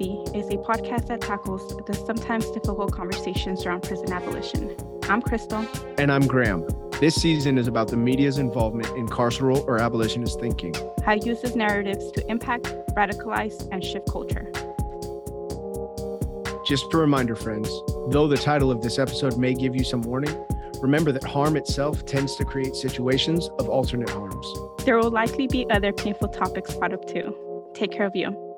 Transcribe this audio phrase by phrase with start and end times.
[0.00, 4.74] Is a podcast that tackles the sometimes difficult conversations around prison abolition.
[5.10, 5.66] I'm Crystal.
[5.98, 6.66] And I'm Graham.
[7.00, 10.74] This season is about the media's involvement in carceral or abolitionist thinking.
[11.04, 14.50] How it uses narratives to impact, radicalize, and shift culture.
[16.64, 17.68] Just a reminder, friends,
[18.08, 20.34] though the title of this episode may give you some warning,
[20.80, 24.46] remember that harm itself tends to create situations of alternate harms.
[24.86, 27.36] There will likely be other painful topics brought up too.
[27.74, 28.49] Take care of you.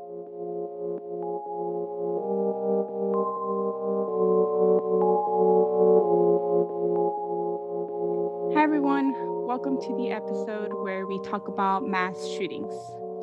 [11.32, 12.74] Talk about mass shootings.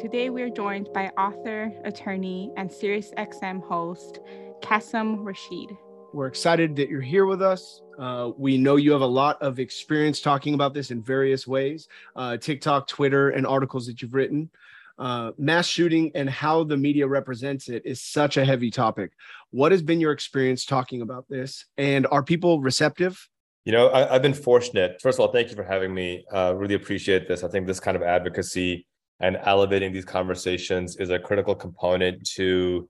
[0.02, 4.22] Today, we are joined by author, attorney, and SiriusXM host,
[4.64, 5.78] Qasim Rashid.
[6.12, 7.84] We're excited that you're here with us.
[8.00, 11.88] Uh, we know you have a lot of experience talking about this in various ways
[12.16, 14.50] uh, TikTok, Twitter, and articles that you've written.
[14.98, 19.12] Uh, mass shooting and how the media represents it is such a heavy topic.
[19.52, 21.66] What has been your experience talking about this?
[21.78, 23.30] And are people receptive?
[23.70, 25.00] You know, I, have been fortunate.
[25.00, 26.26] First of all, thank you for having me.
[26.34, 27.44] Uh, really appreciate this.
[27.44, 28.88] I think this kind of advocacy
[29.20, 32.90] and elevating these conversations is a critical component to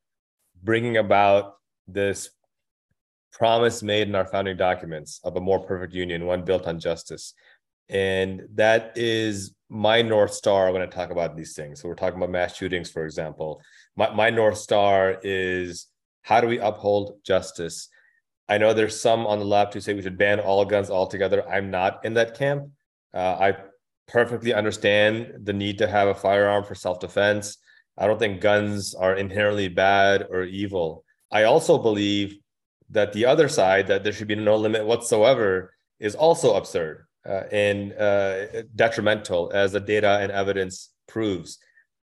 [0.64, 1.56] bringing about
[1.86, 2.30] this
[3.34, 7.34] promise made in our founding documents of a more perfect union, one built on justice.
[7.90, 11.82] And that is my North Star when I talk about these things.
[11.82, 13.62] So we're talking about mass shootings, for example.
[13.98, 15.88] My, my North Star is
[16.22, 17.90] how do we uphold justice?
[18.50, 21.48] I know there's some on the left who say we should ban all guns altogether.
[21.48, 22.70] I'm not in that camp.
[23.14, 23.58] Uh, I
[24.08, 27.58] perfectly understand the need to have a firearm for self defense.
[27.96, 31.04] I don't think guns are inherently bad or evil.
[31.32, 32.38] I also believe
[32.90, 37.44] that the other side, that there should be no limit whatsoever, is also absurd uh,
[37.52, 41.60] and uh, detrimental, as the data and evidence proves.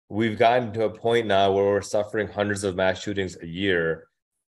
[0.08, 4.06] We've gotten to a point now where we're suffering hundreds of mass shootings a year,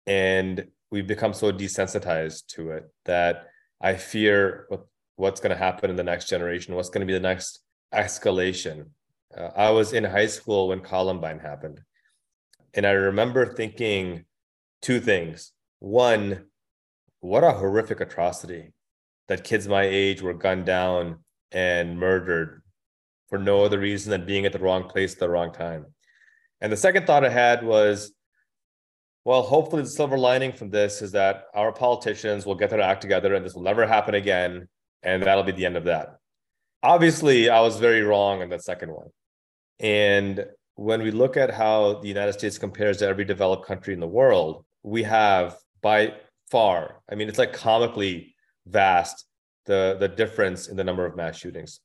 [0.06, 3.48] and we've become so desensitized to it that
[3.80, 4.86] I fear what,
[5.16, 7.60] what's going to happen in the next generation, what's going to be the next
[7.94, 8.88] escalation.
[9.36, 11.82] Uh, I was in high school when Columbine happened.
[12.74, 14.26] And I remember thinking
[14.82, 15.54] two things.
[15.80, 16.46] One,
[17.22, 18.74] what a horrific atrocity
[19.28, 21.20] that kids my age were gunned down
[21.52, 22.62] and murdered
[23.30, 25.86] for no other reason than being at the wrong place at the wrong time.
[26.60, 28.12] And the second thought I had was,
[29.24, 33.02] well, hopefully the silver lining from this is that our politicians will get their act
[33.02, 34.68] together and this will never happen again.
[35.04, 36.18] And that'll be the end of that.
[36.84, 39.08] Obviously, I was very wrong on that second one.
[39.80, 40.46] And
[40.76, 44.08] when we look at how the United States compares to every developed country in the
[44.08, 46.14] world, we have by
[46.50, 48.36] far, I mean, it's like comically
[48.68, 49.26] vast
[49.66, 51.80] the, the difference in the number of mass shootings.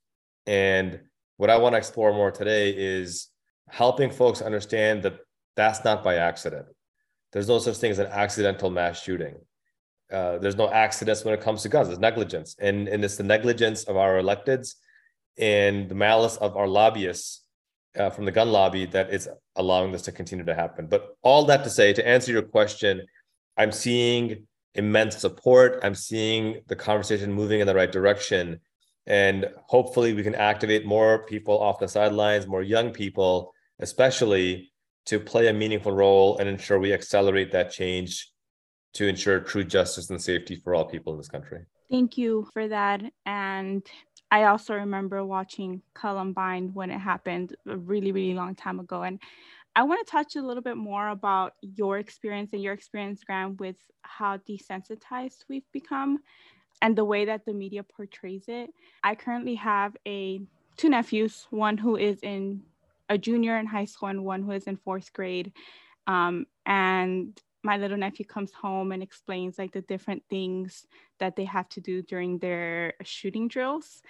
[0.46, 1.00] And
[1.36, 3.28] what I want to explore more today is
[3.68, 5.18] helping folks understand that
[5.56, 6.66] that's not by accident.
[7.36, 9.34] There's no such thing as an accidental mass shooting.
[10.10, 11.90] Uh, there's no accidents when it comes to guns.
[11.90, 14.76] It's negligence, and and it's the negligence of our electeds
[15.36, 17.44] and the malice of our lobbyists
[17.94, 20.86] uh, from the gun lobby that is allowing this to continue to happen.
[20.86, 23.02] But all that to say, to answer your question,
[23.58, 25.80] I'm seeing immense support.
[25.82, 28.60] I'm seeing the conversation moving in the right direction,
[29.04, 34.72] and hopefully, we can activate more people off the sidelines, more young people, especially
[35.06, 38.30] to play a meaningful role and ensure we accelerate that change
[38.94, 41.64] to ensure true justice and safety for all people in this country.
[41.90, 43.02] Thank you for that.
[43.24, 43.86] And
[44.30, 49.02] I also remember watching Columbine when it happened a really, really long time ago.
[49.02, 49.20] And
[49.76, 53.56] I want to touch a little bit more about your experience and your experience, Graham,
[53.58, 56.18] with how desensitized we've become
[56.82, 58.70] and the way that the media portrays it.
[59.04, 60.40] I currently have a
[60.76, 62.62] two nephews, one who is in
[63.08, 65.52] a junior in high school and one who is in fourth grade.
[66.06, 70.86] Um, and my little nephew comes home and explains like the different things
[71.18, 74.02] that they have to do during their shooting drills.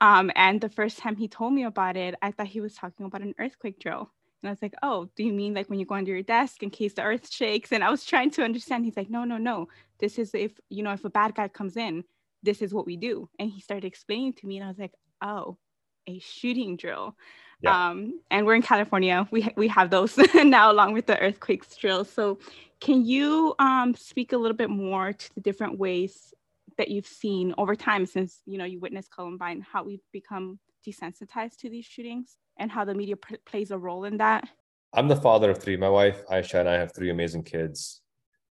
[0.00, 3.06] Um, and the first time he told me about it, I thought he was talking
[3.06, 4.10] about an earthquake drill.
[4.42, 6.62] And I was like, oh, do you mean like when you go under your desk
[6.62, 7.72] in case the earth shakes?
[7.72, 8.84] And I was trying to understand.
[8.84, 9.68] He's like, no, no, no.
[10.00, 12.04] This is if, you know, if a bad guy comes in,
[12.42, 13.30] this is what we do.
[13.38, 14.92] And he started explaining to me, and I was like,
[15.22, 15.56] oh,
[16.06, 17.16] a shooting drill.
[17.64, 17.90] Yeah.
[17.90, 19.26] Um, and we're in California.
[19.30, 22.10] We we have those now along with the earthquakes drills.
[22.10, 22.38] So,
[22.80, 26.34] can you um, speak a little bit more to the different ways
[26.76, 31.56] that you've seen over time since you know you witnessed Columbine, how we've become desensitized
[31.58, 33.16] to these shootings, and how the media
[33.46, 34.46] plays a role in that?
[34.92, 35.76] I'm the father of three.
[35.76, 38.02] My wife Aisha and I have three amazing kids.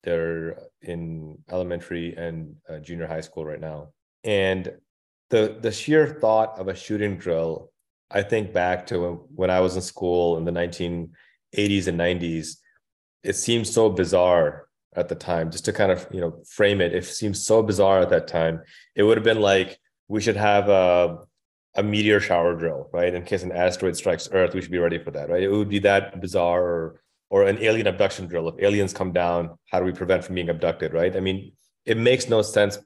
[0.02, 3.90] They're in elementary and uh, junior high school right now,
[4.24, 4.72] and
[5.30, 7.70] the the sheer thought of a shooting drill
[8.10, 12.56] i think back to when i was in school in the 1980s and 90s,
[13.22, 14.66] it seems so bizarre
[14.96, 15.50] at the time.
[15.50, 18.62] Just to kind of you know frame it, it seems so bizarre at that time.
[18.94, 21.18] It would have been like we should have a
[21.74, 23.14] a meteor shower drill, right?
[23.14, 25.42] In case an asteroid strikes Earth, we should be ready for that, right?
[25.42, 28.48] It would be that bizarre, or or an alien abduction drill.
[28.48, 31.14] If aliens come down, how do we prevent from being abducted, right?
[31.14, 31.52] I mean,
[31.84, 32.78] it makes no sense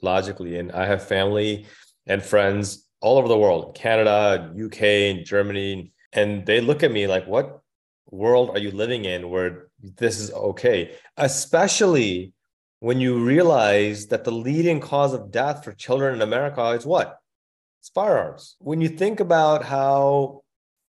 [0.00, 0.58] logically.
[0.58, 1.66] And I have family
[2.06, 7.06] and friends all over the world, Canada, UK, and Germany, and they look at me
[7.06, 7.60] like, "What
[8.10, 12.32] world are you living in where this is okay?" Especially
[12.80, 17.18] when you realize that the leading cause of death for children in America is what?
[17.80, 18.56] It's firearms.
[18.60, 20.42] When you think about how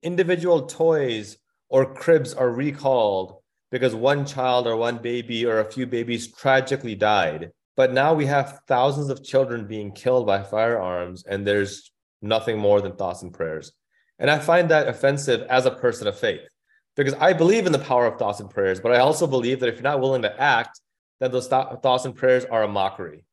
[0.03, 1.37] individual toys
[1.69, 3.37] or cribs are recalled
[3.71, 8.25] because one child or one baby or a few babies tragically died, but now we
[8.25, 11.91] have thousands of children being killed by firearms, and there's
[12.21, 13.71] nothing more than thoughts and prayers.
[14.19, 16.47] And I find that offensive as a person of faith
[16.95, 19.69] because I believe in the power of thoughts and prayers, but I also believe that
[19.69, 20.79] if you're not willing to act,
[21.19, 23.25] then those th- thoughts and prayers are a mockery.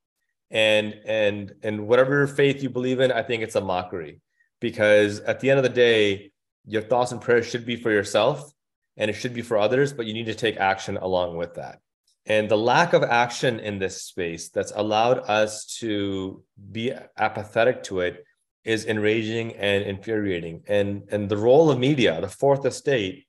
[0.50, 4.20] And and and whatever faith you believe in, I think it's a mockery
[4.60, 6.32] because at the end of the day,
[6.64, 8.50] your thoughts and prayers should be for yourself
[8.96, 11.80] and it should be for others, but you need to take action along with that.
[12.28, 18.00] And the lack of action in this space that's allowed us to be apathetic to
[18.00, 18.22] it
[18.64, 20.62] is enraging and infuriating.
[20.68, 23.24] And, and the role of media, the fourth estate,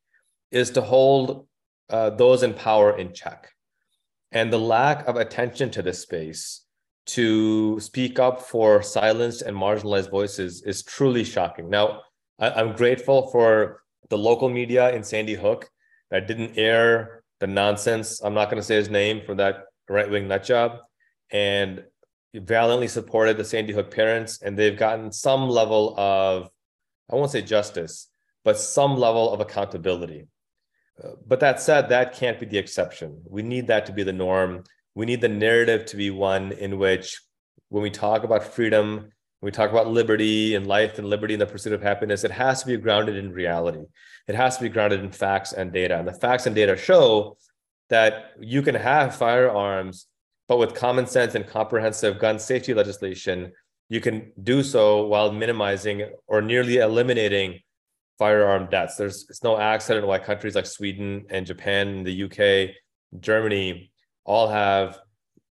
[0.51, 1.48] is to hold
[1.90, 3.50] uh, those in power in check.
[4.34, 6.66] And the lack of attention to this space
[7.07, 11.69] to speak up for silenced and marginalized voices is truly shocking.
[11.69, 12.01] Now,
[12.38, 15.69] I, am grateful for the local media in Sandy Hook
[16.12, 18.21] that didn't air the nonsense.
[18.21, 20.77] I'm not going to say his name for that right wing nut job.
[21.31, 21.83] And
[22.33, 26.50] valiantly supported the Sandy Hook parents, and they've gotten some level of,
[27.12, 28.07] I won't say justice,
[28.44, 30.27] but some level of accountability.
[31.25, 33.21] But that said, that can't be the exception.
[33.27, 34.63] We need that to be the norm.
[34.95, 37.21] We need the narrative to be one in which,
[37.69, 41.45] when we talk about freedom, we talk about liberty and life and liberty and the
[41.45, 43.83] pursuit of happiness, it has to be grounded in reality.
[44.27, 45.97] It has to be grounded in facts and data.
[45.97, 47.38] And the facts and data show
[47.89, 50.07] that you can have firearms
[50.50, 53.53] but with common sense and comprehensive gun safety legislation,
[53.88, 57.59] you can do so while minimizing or nearly eliminating
[58.18, 58.95] firearm deaths.
[58.95, 62.75] There's it's no accident why countries like Sweden and Japan, and the UK,
[63.19, 63.91] Germany
[64.25, 65.00] all have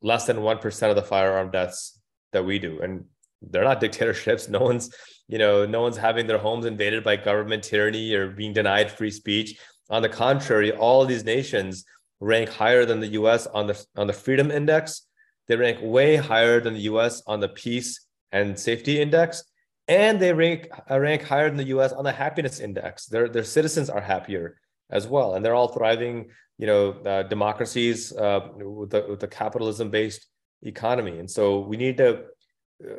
[0.02, 1.98] less than 1% of the firearm deaths
[2.34, 2.82] that we do.
[2.82, 3.06] And
[3.42, 4.48] they're not dictatorships.
[4.50, 4.94] No one's,
[5.28, 9.12] you know, no one's having their homes invaded by government tyranny or being denied free
[9.12, 9.60] speech.
[9.90, 11.86] On the contrary, all these nations
[12.20, 15.08] rank higher than the US on the, on the Freedom Index.
[15.48, 19.44] They rank way higher than the US on the Peace and Safety Index.
[19.88, 23.08] And they rank, uh, rank higher than the US on the Happiness Index.
[23.08, 24.58] Their, their citizens are happier
[24.92, 25.36] as well.
[25.36, 30.28] And they're all thriving, you know, uh, democracies uh, with the, with the capitalism based
[30.62, 31.18] economy.
[31.18, 32.26] And so we need to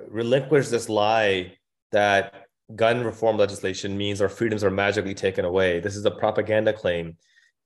[0.09, 1.53] relinquish this lie
[1.91, 5.81] that gun reform legislation means our freedoms are magically taken away.
[5.81, 7.17] This is a propaganda claim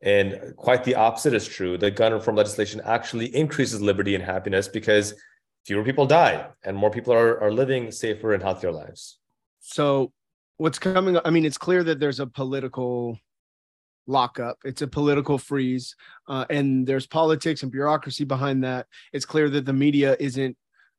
[0.03, 1.79] and quite the opposite is true.
[1.79, 5.15] The gun reform legislation actually increases liberty and happiness because
[5.65, 9.19] fewer people die and more people are, are living safer and healthier lives.
[9.61, 10.13] So,
[10.59, 11.19] what's coming?
[11.25, 13.19] I mean, it's clear that there's a political
[14.07, 15.97] lockup, it's a political freeze,
[16.29, 18.87] uh, and there's politics and bureaucracy behind that.
[19.13, 20.57] It's clear that the media isn't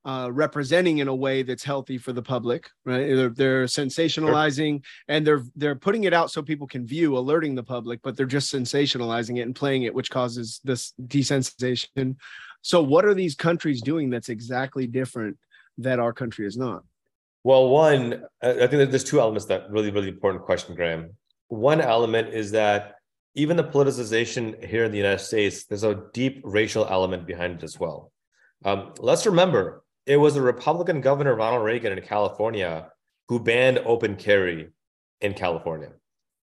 [0.08, 3.08] uh, representing in a way that's healthy for the public, right?
[3.14, 7.64] They're, they're sensationalizing and they're they're putting it out so people can view, alerting the
[7.64, 12.16] public, but they're just sensationalizing it and playing it, which causes this desensitization.
[12.62, 15.38] So, what are these countries doing that's exactly different
[15.80, 16.84] that our country is not?
[17.44, 21.18] Well, one, I think that there's two elements that really, really important question, Graham.
[21.50, 22.96] One element is that
[23.36, 27.64] even the politicization here in the United States, there's a deep racial element behind it
[27.64, 28.14] as well.
[28.64, 32.90] Um, let's remember it was a Republican governor, Ronald Reagan in California,
[33.28, 34.70] who banned open carry
[35.22, 35.92] in California.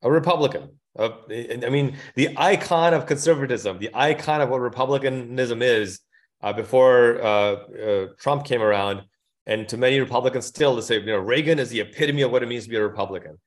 [0.02, 0.80] A Republican.
[0.98, 6.00] Uh, I mean, the icon of conservatism, the icon of what Republicanism is
[6.42, 9.04] uh, before uh, uh, Trump came around.
[9.46, 12.44] And to many Republicans still to say, you know, Reagan is the epitome of what
[12.44, 13.40] it means to be a Republican.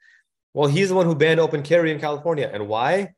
[0.53, 2.49] Well, he's the one who banned open carry in California.
[2.53, 3.15] And why?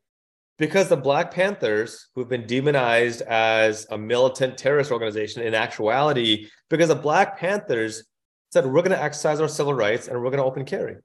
[0.58, 6.88] Because the Black Panthers, who've been demonized as a militant terrorist organization, in actuality, because
[6.88, 8.04] the Black Panthers
[8.50, 10.96] said, we're going to exercise our civil rights and we're going to open carry.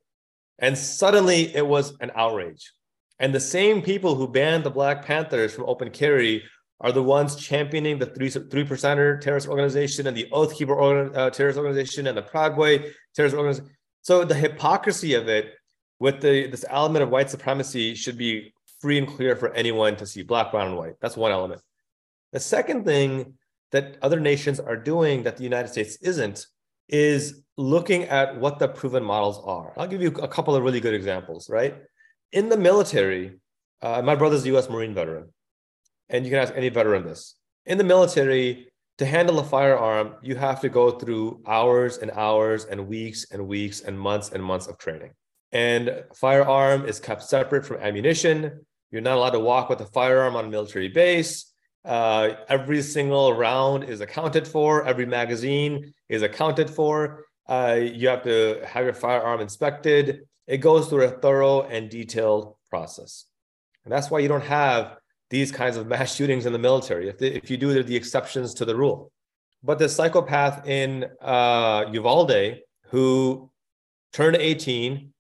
[0.60, 2.72] And suddenly it was an outrage.
[3.20, 6.44] And the same people who banned the Black Panthers from open carry
[6.80, 11.30] are the ones championing the three, three percenter terrorist organization and the Oath Keeper uh,
[11.30, 13.76] terrorist organization and the Proud Boy terrorist organization.
[14.02, 15.54] So the hypocrisy of it
[16.00, 20.06] with the this element of white supremacy should be free and clear for anyone to
[20.06, 20.96] see black, brown, and white.
[21.02, 21.62] That's one element.
[22.32, 23.36] The second thing
[23.72, 26.48] that other nations are doing that the United States isn't
[26.90, 29.74] is looking at what the proven models are.
[29.78, 31.76] I'll give you a couple of really good examples, right?
[32.32, 33.40] In the military,
[33.82, 35.30] uh, my brother's a US Marine veteran,
[36.10, 37.36] and you can ask any veteran this.
[37.66, 42.66] In the military, to handle a firearm, you have to go through hours and hours
[42.66, 45.12] and weeks and weeks and months and months of training.
[45.52, 48.66] And firearm is kept separate from ammunition.
[48.92, 51.52] You're not allowed to walk with a firearm on a military base.
[51.84, 54.86] Uh, every single round is accounted for.
[54.86, 57.26] Every magazine is accounted for.
[57.48, 60.28] Uh, you have to have your firearm inspected.
[60.48, 63.26] It goes through a thorough and detailed process.
[63.84, 64.98] And that's why you don't have
[65.30, 67.10] these kinds of mass shootings in the military.
[67.10, 69.12] If, if you do, they're the exceptions to the rule.
[69.64, 73.50] But the psychopath in uh, Uvalde who
[74.12, 75.14] turned 18,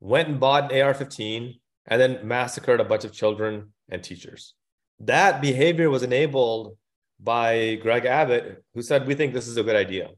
[0.00, 1.54] went and bought an AR 15,
[1.86, 4.54] and then massacred a bunch of children and teachers.
[5.00, 6.76] That behavior was enabled
[7.20, 10.10] by Greg Abbott, who said, We think this is a good idea.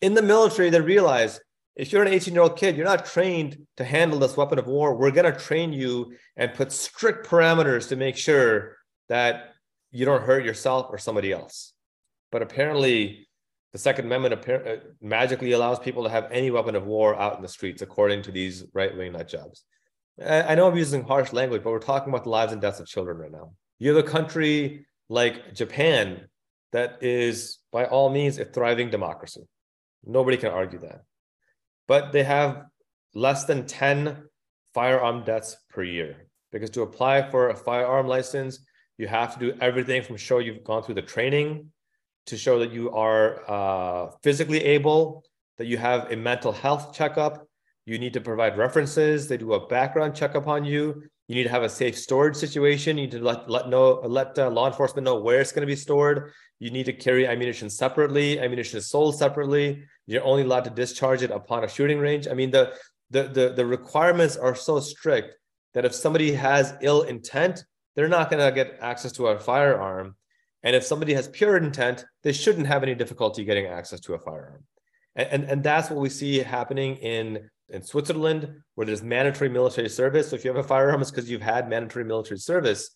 [0.00, 1.40] In the military, they realized
[1.76, 4.66] if you're an 18 year old kid, you're not trained to handle this weapon of
[4.66, 4.94] war.
[4.94, 8.76] We're going to train you and put strict parameters to make sure
[9.08, 9.54] that
[9.90, 11.72] you don't hurt yourself or somebody else.
[12.30, 13.28] But apparently,
[13.72, 17.42] the Second Amendment uh, magically allows people to have any weapon of war out in
[17.42, 19.64] the streets, according to these right wing nut jobs.
[20.22, 22.86] I know I'm using harsh language, but we're talking about the lives and deaths of
[22.86, 23.52] children right now.
[23.78, 26.28] You have a country like Japan
[26.72, 29.42] that is, by all means, a thriving democracy.
[30.04, 31.02] Nobody can argue that
[31.86, 32.64] but they have
[33.14, 34.24] less than 10
[34.72, 36.26] firearm deaths per year.
[36.52, 38.60] Because to apply for a firearm license,
[38.96, 41.70] you have to do everything from show you've gone through the training
[42.26, 45.24] to show that you are uh, physically able,
[45.58, 47.46] that you have a mental health checkup.
[47.86, 49.28] You need to provide references.
[49.28, 51.02] They do a background check upon you.
[51.28, 52.96] You need to have a safe storage situation.
[52.96, 55.66] You need to let let know let uh, law enforcement know where it's going to
[55.66, 56.32] be stored.
[56.58, 58.38] You need to carry ammunition separately.
[58.40, 59.84] Ammunition is sold separately.
[60.06, 62.28] You're only allowed to discharge it upon a shooting range.
[62.28, 62.74] I mean, the,
[63.10, 65.34] the, the, the requirements are so strict
[65.72, 67.64] that if somebody has ill intent,
[67.96, 70.14] they're not going to get access to a firearm.
[70.62, 74.18] And if somebody has pure intent, they shouldn't have any difficulty getting access to a
[74.18, 74.64] firearm.
[75.16, 79.88] And, and, and that's what we see happening in, in Switzerland, where there's mandatory military
[79.88, 80.30] service.
[80.30, 82.90] So if you have a firearm, it's because you've had mandatory military service.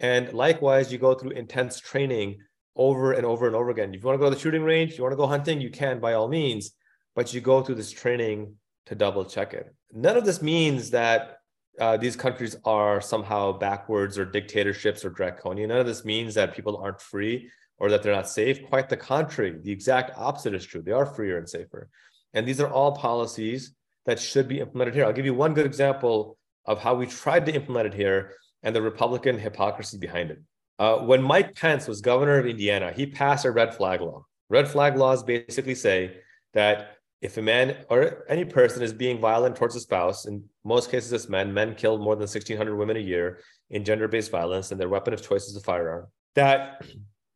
[0.00, 2.38] And likewise, you go through intense training
[2.76, 3.94] over and over and over again.
[3.94, 5.70] If you want to go to the shooting range, you want to go hunting, you
[5.70, 6.72] can by all means,
[7.14, 8.54] but you go through this training
[8.86, 9.72] to double check it.
[9.92, 11.38] None of this means that
[11.80, 15.68] uh, these countries are somehow backwards or dictatorships or draconian.
[15.68, 18.64] None of this means that people aren't free or that they're not safe.
[18.68, 20.82] Quite the contrary, the exact opposite is true.
[20.82, 21.88] They are freer and safer.
[22.32, 23.74] And these are all policies
[24.06, 25.04] that should be implemented here.
[25.04, 28.32] I'll give you one good example of how we tried to implement it here
[28.62, 30.38] and the Republican hypocrisy behind it.
[30.78, 34.24] Uh, when Mike Pence was governor of Indiana, he passed a red flag law.
[34.48, 36.16] Red flag laws basically say
[36.52, 40.90] that if a man or any person is being violent towards a spouse, in most
[40.90, 43.38] cases it's men, men kill more than 1,600 women a year
[43.70, 46.84] in gender based violence, and their weapon of choice is a firearm, that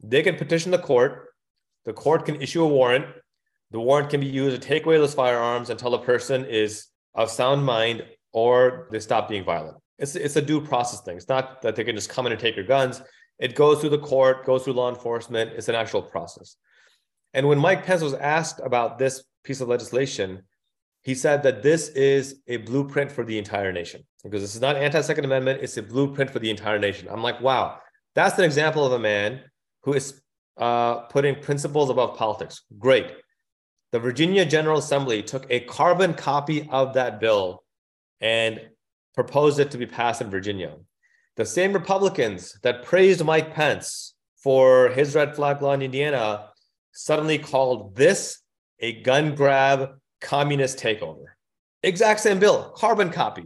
[0.03, 1.29] they can petition the court.
[1.85, 3.07] The court can issue a warrant.
[3.71, 7.31] The warrant can be used to take away those firearms until the person is of
[7.31, 9.77] sound mind or they stop being violent.
[9.99, 11.17] It's, it's a due process thing.
[11.17, 13.03] It's not that they can just come in and take your guns.
[13.39, 15.53] It goes through the court, goes through law enforcement.
[15.55, 16.57] It's an actual process.
[17.35, 20.43] And when Mike Pence was asked about this piece of legislation,
[21.03, 24.77] he said that this is a blueprint for the entire nation because this is not
[24.77, 27.79] anti-second amendment it's a blueprint for the entire nation i'm like wow
[28.15, 29.41] that's an example of a man
[29.85, 30.21] who is
[30.57, 33.13] uh, putting principles above politics great
[33.93, 37.65] the virginia general assembly took a carbon copy of that bill
[38.21, 38.61] and
[39.15, 40.75] proposed it to be passed in virginia
[41.39, 46.49] the same Republicans that praised Mike Pence for his red flag law in Indiana
[46.91, 48.41] suddenly called this
[48.81, 49.91] a gun grab
[50.21, 51.27] communist takeover.
[51.85, 53.45] Exact same bill, carbon copy.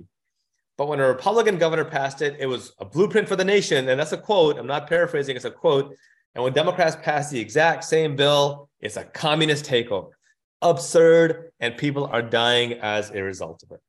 [0.78, 3.90] But when a Republican governor passed it, it was a blueprint for the nation.
[3.90, 4.58] And that's a quote.
[4.58, 5.94] I'm not paraphrasing, it's a quote.
[6.34, 10.12] And when Democrats passed the exact same bill, it's a communist takeover.
[10.62, 11.50] Absurd.
[11.60, 13.80] And people are dying as a result of it.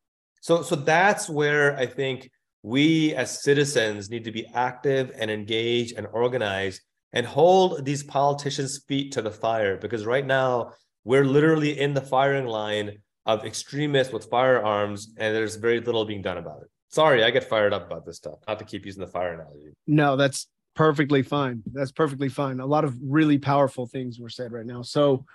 [0.42, 2.30] So, so that's where I think
[2.64, 6.82] we as citizens need to be active and engage and organize
[7.14, 10.72] and hold these politicians' feet to the fire because right now
[11.04, 16.22] we're literally in the firing line of extremists with firearms and there's very little being
[16.22, 16.70] done about it.
[16.90, 18.40] Sorry, I get fired up about this stuff.
[18.48, 19.74] Not to keep using the fire analogy.
[19.88, 21.64] No, that's perfectly fine.
[21.72, 22.60] That's perfectly fine.
[22.60, 24.82] A lot of really powerful things were said right now.
[24.82, 25.26] So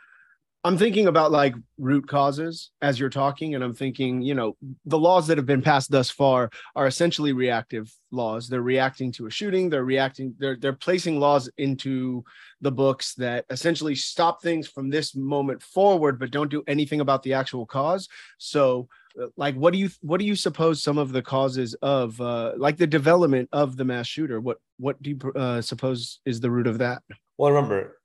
[0.69, 4.99] I'm thinking about like root causes as you're talking, and I'm thinking, you know, the
[4.99, 8.49] laws that have been passed thus far are essentially reactive laws.
[8.49, 9.71] They're reacting to a shooting.
[9.71, 10.35] They're reacting.
[10.39, 12.23] They're they're placing laws into
[12.61, 17.23] the books that essentially stop things from this moment forward, but don't do anything about
[17.23, 18.07] the actual cause.
[18.37, 22.21] So, uh, like, what do you what do you suppose some of the causes of
[22.21, 24.39] uh, like the development of the mass shooter?
[24.39, 27.01] What what do you uh, suppose is the root of that?
[27.39, 27.98] Well, remember,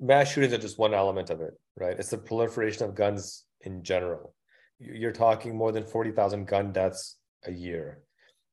[0.00, 1.98] mass shootings are just one element of it, right?
[1.98, 4.34] It's the proliferation of guns in general.
[4.78, 8.00] You're talking more than 40,000 gun deaths a year.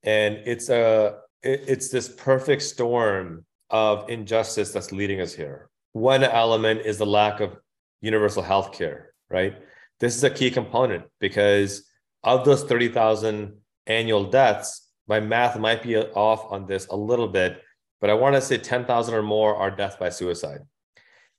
[0.03, 5.69] And it's a it's this perfect storm of injustice that's leading us here.
[5.93, 7.57] One element is the lack of
[8.01, 9.55] universal health care, right?
[9.99, 11.89] This is a key component because
[12.23, 13.53] of those 30,000
[13.87, 17.61] annual deaths, my math might be off on this a little bit,
[18.01, 20.59] but I want to say 10,000 or more are death by suicide.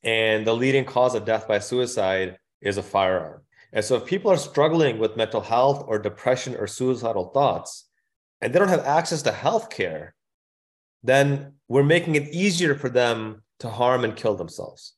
[0.03, 3.43] And the leading cause of death by suicide is a firearm.
[3.73, 7.89] And so if people are struggling with mental health or depression or suicidal thoughts,
[8.41, 10.15] and they don't have access to health care,
[11.03, 14.95] then we're making it easier for them to harm and kill themselves.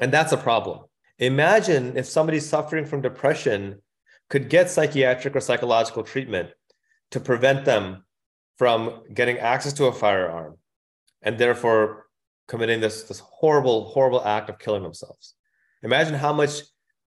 [0.00, 0.80] And that's a problem.
[1.18, 3.80] Imagine if somebody suffering from depression
[4.28, 6.50] could get psychiatric or psychological treatment
[7.12, 8.04] to prevent them
[8.56, 10.56] from getting access to a firearm
[11.22, 12.06] and therefore
[12.48, 15.34] committing this, this horrible, horrible act of killing themselves.
[15.82, 16.60] Imagine how much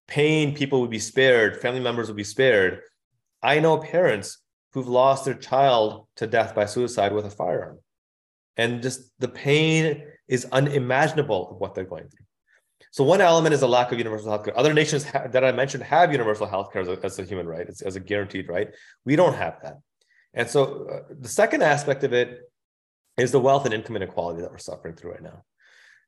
[0.07, 2.81] pain people would be spared, family members would be spared.
[3.41, 4.39] I know parents
[4.73, 7.79] who've lost their child to death by suicide with a firearm.
[8.57, 12.25] And just the pain is unimaginable of what they're going through.
[12.91, 14.57] So one element is a lack of universal health care.
[14.57, 17.45] Other nations ha- that I mentioned have universal health care as a, as a human
[17.45, 18.69] right, it's, as a guaranteed right.
[19.05, 19.77] We don't have that.
[20.33, 22.41] And so uh, the second aspect of it
[23.17, 25.43] is the wealth and income inequality that we're suffering through right now.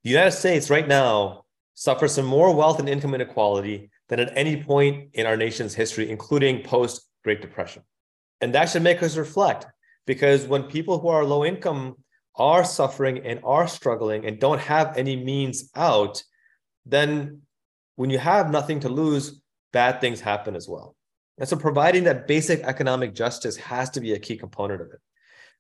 [0.04, 4.64] The United States right now suffers some more wealth and income inequality than at any
[4.64, 7.84] point in our nation's history, including post Great Depression.
[8.42, 9.66] And that should make us reflect
[10.06, 11.96] because when people who are low income
[12.36, 16.24] are suffering and are struggling and don't have any means out,
[16.86, 17.42] then
[17.96, 19.42] when you have nothing to lose,
[19.74, 20.96] bad things happen as well.
[21.38, 25.00] And so providing that basic economic justice has to be a key component of it.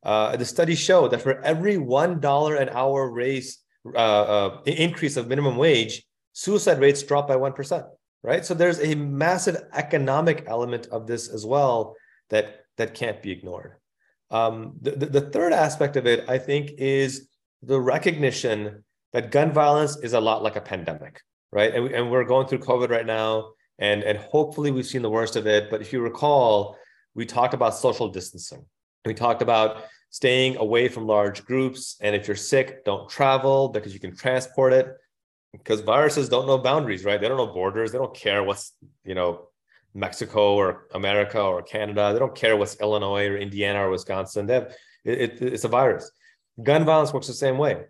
[0.03, 3.59] Uh, the studies show that for every one dollar an hour raise
[3.93, 7.85] uh, uh, increase of minimum wage, suicide rates drop by one percent.
[8.23, 11.95] Right, so there's a massive economic element of this as well
[12.29, 13.73] that that can't be ignored.
[14.31, 17.29] Um, the, the, third aspect of it, I think, is
[17.61, 18.83] the recognition
[19.13, 21.73] that gun violence is a lot like a pandemic, right?
[21.73, 25.35] And, and we're going through COVID right now, and, and hopefully we've seen the worst
[25.37, 25.69] of it.
[25.69, 26.75] But if you recall,
[27.15, 28.65] we talked about social distancing.
[29.07, 31.97] We talked about staying away from large groups.
[32.01, 34.87] And if you're sick, don't travel because you can transport it.
[35.53, 37.19] Because viruses don't know boundaries, right?
[37.19, 37.91] They don't know borders.
[37.91, 39.47] They don't care what's, you know,
[39.93, 42.13] Mexico or America or Canada.
[42.13, 44.45] They don't care what's Illinois or Indiana or Wisconsin.
[44.45, 46.11] They have, it, it, it's a virus.
[46.61, 47.85] Gun violence works the same way.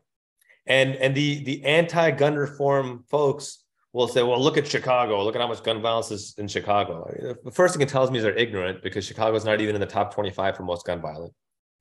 [0.65, 5.23] And, and the, the anti-gun reform folks will say, well, look at Chicago.
[5.23, 7.09] Look at how much gun violence is in Chicago.
[7.43, 9.81] The first thing it tells me is they're ignorant because Chicago is not even in
[9.81, 11.33] the top 25 for most gun violence,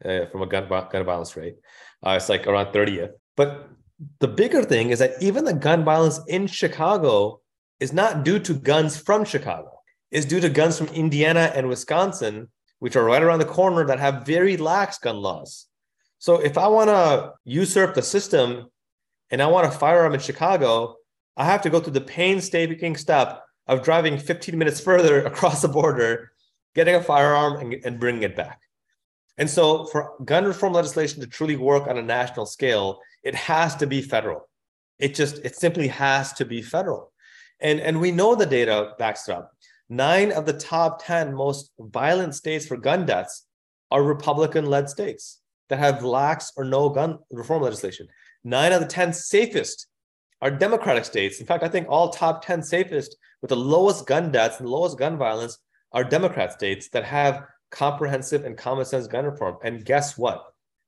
[0.05, 1.57] uh, from a gun, gun violence rate.
[2.05, 3.11] Uh, it's like around 30th.
[3.37, 3.69] But
[4.21, 7.41] the bigger thing is that even the gun violence in Chicago
[7.81, 9.73] is not due to guns from Chicago.
[10.11, 13.99] It's due to guns from Indiana and Wisconsin, which are right around the corner that
[13.99, 15.67] have very lax gun laws.
[16.19, 18.69] So if I want to usurp the system
[19.31, 20.97] and I want a firearm in Chicago,
[21.37, 25.69] I have to go through the painstaking step of driving 15 minutes further across the
[25.69, 26.33] border,
[26.75, 28.63] getting a firearm, and, and bringing it back.
[29.39, 33.77] And so, for gun reform legislation to truly work on a national scale, it has
[33.77, 34.49] to be federal.
[34.99, 37.13] It just, it simply has to be federal.
[37.61, 39.53] And, and we know the data backs it up.
[39.89, 43.47] Nine of the top 10 most violent states for gun deaths
[43.91, 48.09] are Republican led states that have lax or no gun reform legislation.
[48.43, 49.87] Nine of the 10 safest
[50.43, 51.41] are Democratic states.
[51.41, 54.99] In fact, I think all top 10 safest with the lowest gun deaths and lowest
[54.99, 55.59] gun violence
[55.93, 59.57] are Democrat states that have comprehensive and common sense gun reform.
[59.63, 60.45] And guess what?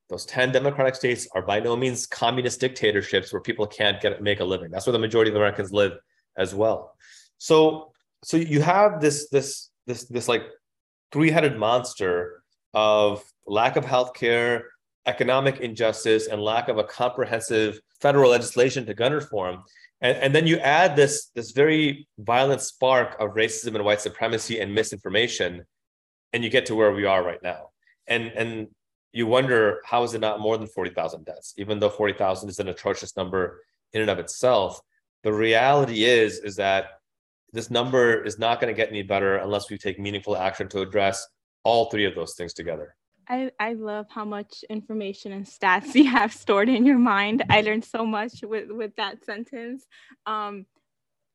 [0.09, 4.41] Those 10 Democratic states are by no means communist dictatorships where people can't get make
[4.41, 4.71] a living.
[4.71, 5.93] That's where the majority of Americans live
[6.37, 6.95] as well.
[7.39, 7.93] So,
[8.25, 10.45] so you have this this this this like
[11.13, 12.43] three-headed monster
[12.75, 14.65] of lack of health care,
[15.07, 19.63] economic injustice, and lack of a comprehensive federal legislation to gun reform.
[20.01, 24.61] And, and then you add this, this very violent spark of racism and white supremacy
[24.61, 25.65] and misinformation,
[26.33, 27.71] and you get to where we are right now.
[28.07, 28.69] And, and
[29.13, 32.69] you wonder how is it not more than 40,000 deaths, even though 40,000 is an
[32.69, 34.81] atrocious number in and of itself.
[35.25, 37.01] The reality is, is that
[37.53, 40.83] this number is not going to get any better unless we take meaningful action to
[40.83, 41.27] address
[41.65, 42.95] all three of those things together.
[43.29, 47.45] I, I love how much information and stats you have stored in your mind.
[47.51, 49.87] I learned so much with, with that sentence.
[50.27, 50.67] Um,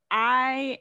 [0.10, 0.80] I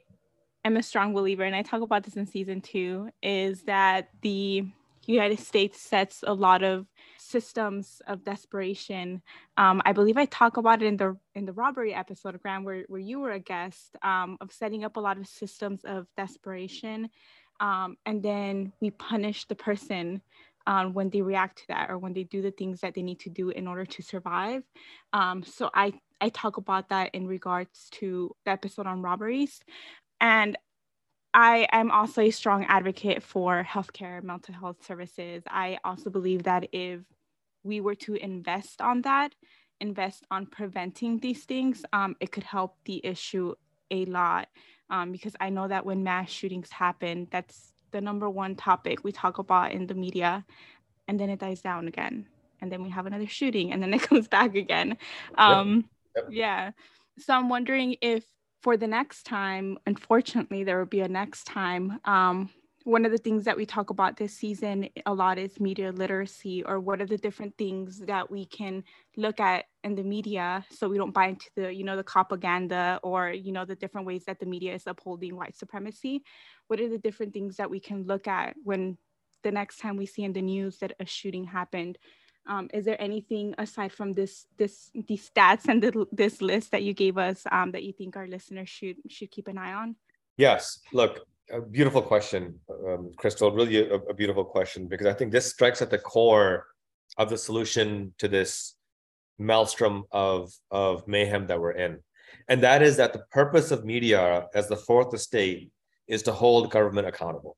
[0.65, 4.65] am a strong believer, and I talk about this in season two, is that the
[5.05, 9.21] United States sets a lot of systems of desperation.
[9.57, 12.85] Um, I believe I talk about it in the in the robbery episode, Graham, where,
[12.87, 17.09] where you were a guest, um, of setting up a lot of systems of desperation.
[17.59, 20.21] Um, and then we punish the person
[20.67, 23.19] um, when they react to that or when they do the things that they need
[23.19, 24.63] to do in order to survive.
[25.11, 29.59] Um, so I, I talk about that in regards to the episode on robberies.
[30.21, 30.57] And
[31.33, 35.43] I am also a strong advocate for healthcare, mental health services.
[35.47, 37.01] I also believe that if
[37.63, 39.33] we were to invest on that,
[39.81, 43.55] invest on preventing these things, um, it could help the issue
[43.89, 44.47] a lot.
[44.89, 49.13] Um, because I know that when mass shootings happen, that's the number one topic we
[49.13, 50.45] talk about in the media,
[51.07, 52.27] and then it dies down again,
[52.59, 54.97] and then we have another shooting, and then it comes back again.
[55.35, 56.25] Um, yep.
[56.25, 56.33] Yep.
[56.33, 56.71] Yeah.
[57.19, 58.25] So I'm wondering if
[58.61, 61.99] for the next time, unfortunately, there will be a next time.
[62.05, 62.49] Um,
[62.83, 66.63] one of the things that we talk about this season a lot is media literacy
[66.63, 68.83] or what are the different things that we can
[69.15, 72.99] look at in the media so we don't buy into the you know the propaganda
[73.01, 76.23] or you know the different ways that the media is upholding white supremacy.
[76.67, 78.97] What are the different things that we can look at when
[79.43, 81.97] the next time we see in the news that a shooting happened?
[82.45, 86.83] Um, is there anything aside from this this these stats and the, this list that
[86.83, 89.95] you gave us um, that you think our listeners should should keep an eye on?
[90.35, 90.79] Yes.
[90.91, 95.49] Look a beautiful question um, crystal really a, a beautiful question because i think this
[95.49, 96.65] strikes at the core
[97.17, 98.75] of the solution to this
[99.39, 101.99] maelstrom of of mayhem that we're in
[102.49, 105.71] and that is that the purpose of media as the fourth estate
[106.07, 107.57] is to hold government accountable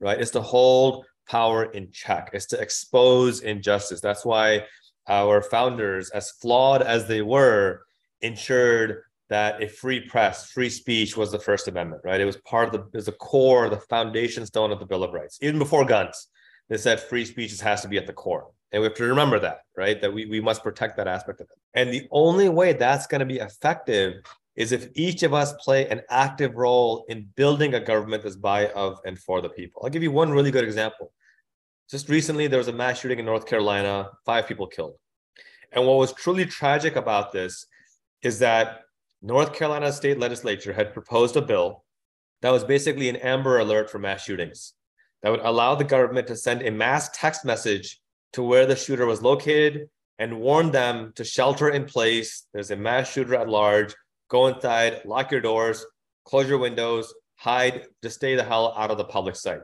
[0.00, 4.00] right is to hold power in check, is to expose injustice.
[4.00, 4.64] That's why
[5.08, 7.82] our founders, as flawed as they were,
[8.20, 12.20] ensured that a free press, free speech was the First Amendment, right?
[12.20, 15.02] It was part of the, it was the core, the foundation stone of the Bill
[15.02, 15.38] of Rights.
[15.42, 16.28] Even before guns,
[16.68, 18.48] they said free speech has to be at the core.
[18.72, 20.00] And we have to remember that, right?
[20.00, 21.58] That we, we must protect that aspect of it.
[21.74, 24.14] And the only way that's going to be effective
[24.56, 28.68] is if each of us play an active role in building a government that's by,
[28.68, 29.82] of, and for the people.
[29.84, 31.12] I'll give you one really good example.
[31.90, 34.94] Just recently, there was a mass shooting in North Carolina, five people killed.
[35.72, 37.66] And what was truly tragic about this
[38.22, 38.80] is that
[39.26, 41.82] North Carolina state legislature had proposed a bill
[42.42, 44.74] that was basically an amber alert for mass shootings
[45.20, 48.00] that would allow the government to send a mass text message
[48.34, 52.46] to where the shooter was located and warn them to shelter in place.
[52.54, 53.96] There's a mass shooter at large.
[54.28, 55.84] Go inside, lock your doors,
[56.24, 59.62] close your windows, hide, just stay the hell out of the public sight.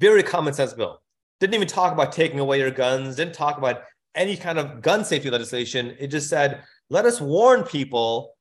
[0.00, 1.00] Very common sense bill.
[1.38, 3.82] Didn't even talk about taking away your guns, didn't talk about
[4.16, 5.94] any kind of gun safety legislation.
[6.00, 8.35] It just said, let us warn people,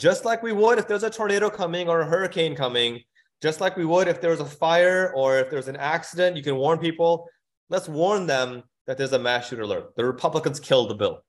[0.00, 3.00] just like we would if there's a tornado coming or a hurricane coming,
[3.42, 6.42] just like we would if there was a fire or if there's an accident, you
[6.42, 7.28] can warn people.
[7.68, 9.94] Let's warn them that there's a mass shooter alert.
[9.96, 11.22] The Republicans killed the bill.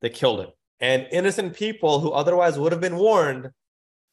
[0.00, 0.50] They killed it.
[0.80, 3.50] And innocent people who otherwise would have been warned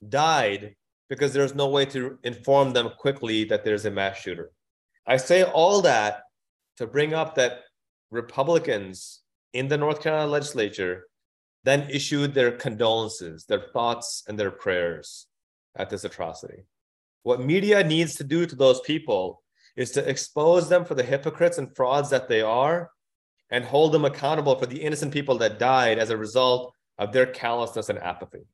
[0.10, 0.76] died
[1.08, 4.52] because there's no way to inform them quickly that there's a mass shooter.
[5.06, 6.24] I say all that
[6.78, 7.60] to bring up that
[8.10, 9.22] Republicans
[9.54, 11.06] in the North Carolina legislature
[11.66, 15.26] then issued their condolences, their thoughts, and their prayers
[15.76, 16.64] at this atrocity.
[17.24, 19.42] What media needs to do to those people
[19.76, 22.92] is to expose them for the hypocrites and frauds that they are
[23.50, 27.26] and hold them accountable for the innocent people that died as a result of their
[27.26, 28.46] callousness and apathy.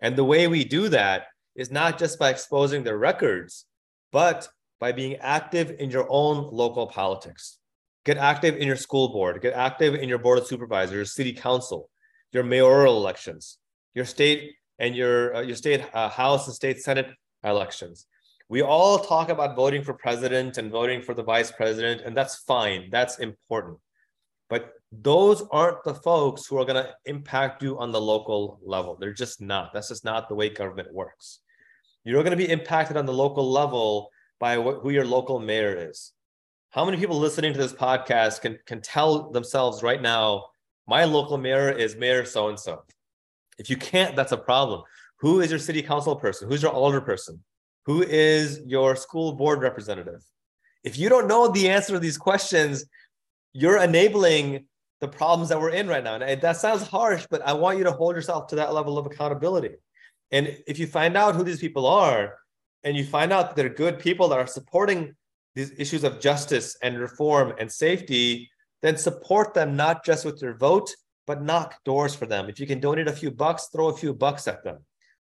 [0.00, 3.66] And the way we do that is not just by exposing their records,
[4.12, 4.48] but
[4.80, 7.58] by being active in your own local politics.
[8.06, 11.90] Get active in your school board, get active in your board of supervisors, city council,
[12.32, 13.58] your mayoral elections,
[13.94, 17.08] your state and your, uh, your state uh, house and state senate
[17.44, 18.06] elections.
[18.48, 22.36] We all talk about voting for president and voting for the vice president, and that's
[22.36, 22.88] fine.
[22.90, 23.78] That's important.
[24.48, 28.96] But those aren't the folks who are going to impact you on the local level.
[28.96, 29.72] They're just not.
[29.72, 31.40] That's just not the way government works.
[32.04, 35.88] You're going to be impacted on the local level by what, who your local mayor
[35.90, 36.12] is.
[36.70, 40.44] How many people listening to this podcast can, can tell themselves right now,
[40.86, 42.82] my local mayor is Mayor so and so?
[43.58, 44.82] If you can't, that's a problem.
[45.20, 46.48] Who is your city council person?
[46.48, 47.42] Who's your alder person?
[47.86, 50.22] Who is your school board representative?
[50.84, 52.84] If you don't know the answer to these questions,
[53.52, 54.66] you're enabling
[55.00, 56.16] the problems that we're in right now.
[56.16, 59.06] And that sounds harsh, but I want you to hold yourself to that level of
[59.06, 59.76] accountability.
[60.30, 62.34] And if you find out who these people are,
[62.84, 65.14] and you find out that there are good people that are supporting
[65.56, 68.48] these issues of justice and reform and safety,
[68.86, 70.94] then support them not just with your vote,
[71.26, 72.48] but knock doors for them.
[72.48, 74.84] If you can donate a few bucks, throw a few bucks at them.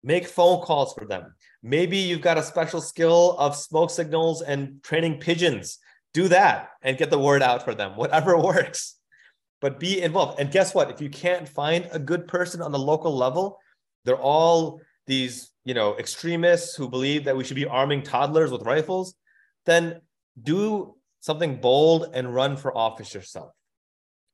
[0.03, 1.33] Make phone calls for them.
[1.63, 5.79] Maybe you've got a special skill of smoke signals and training pigeons.
[6.13, 8.95] Do that and get the word out for them, whatever works.
[9.61, 10.41] But be involved.
[10.41, 10.91] And guess what?
[10.91, 13.59] If you can't find a good person on the local level,
[14.03, 18.63] they're all these, you know, extremists who believe that we should be arming toddlers with
[18.63, 19.15] rifles,
[19.65, 20.01] then
[20.43, 23.51] do something bold and run for office yourself.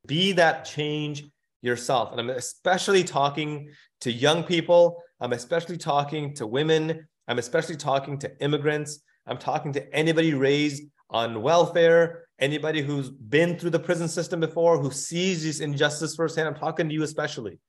[0.06, 1.24] Be that change
[1.62, 2.12] yourself.
[2.12, 3.70] And I'm especially talking
[4.02, 5.02] to young people.
[5.20, 7.08] I'm especially talking to women.
[7.28, 9.00] I'm especially talking to immigrants.
[9.26, 14.78] I'm talking to anybody raised on welfare, anybody who's been through the prison system before,
[14.80, 16.48] who sees these injustice firsthand.
[16.48, 17.60] I'm talking to you especially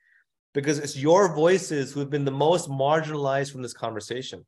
[0.54, 4.44] because it's your voices who have been the most marginalized from this conversation.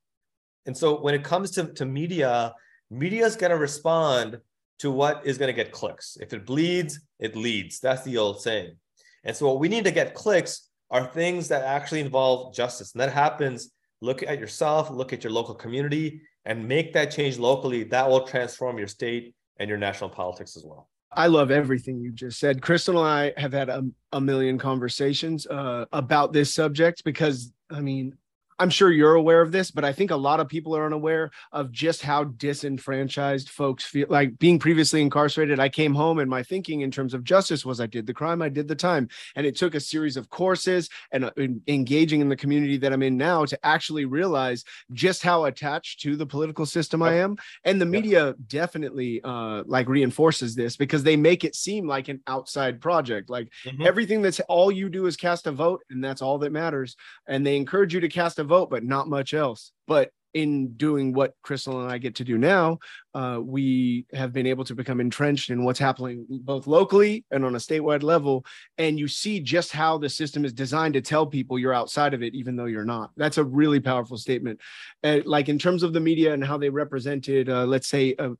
[0.64, 2.55] And so when it comes to, to media,
[2.90, 4.38] media is going to respond
[4.79, 6.17] to what is going to get clicks.
[6.21, 7.81] If it bleeds, it leads.
[7.81, 8.77] That's the old saying.
[9.25, 12.93] And so what we need to get clicks are things that actually involve justice.
[12.93, 17.39] And that happens, look at yourself, look at your local community, and make that change
[17.39, 17.85] locally.
[17.85, 20.89] That will transform your state and your national politics as well.
[21.12, 22.61] I love everything you just said.
[22.61, 27.81] Crystal and I have had a, a million conversations uh, about this subject because, I
[27.81, 28.17] mean,
[28.59, 31.31] I'm sure you're aware of this, but I think a lot of people are unaware
[31.53, 34.07] of just how disenfranchised folks feel.
[34.09, 37.81] Like being previously incarcerated, I came home and my thinking in terms of justice was
[37.81, 39.09] I did the crime, I did the time.
[39.35, 41.33] And it took a series of courses and uh,
[41.66, 46.16] engaging in the community that I'm in now to actually realize just how attached to
[46.16, 47.37] the political system I am.
[47.64, 52.21] And the media definitely uh, like reinforces this because they make it seem like an
[52.27, 53.29] outside project.
[53.29, 53.87] Like mm-hmm.
[53.87, 56.97] everything that's all you do is cast a vote and that's all that matters.
[57.27, 59.72] And they encourage you to cast a vote, but not much else.
[59.87, 62.78] But in doing what Crystal and I get to do now,
[63.16, 67.55] uh, we have been able to become entrenched in what's happening both locally and on
[67.55, 68.44] a statewide level.
[68.76, 72.22] And you see just how the system is designed to tell people you're outside of
[72.22, 73.12] it, even though you're not.
[73.16, 74.61] That's a really powerful statement.
[75.02, 78.35] Uh, like in terms of the media and how they represented, uh, let's say, uh,